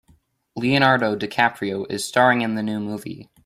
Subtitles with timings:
[0.55, 3.29] Leonardo DiCaprio is staring in the new movie.